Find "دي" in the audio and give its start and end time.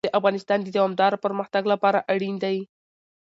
2.43-2.57